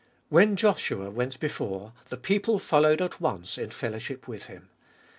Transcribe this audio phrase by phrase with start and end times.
[0.29, 4.69] When Joshua went before, the people followed at once in fellowship with him.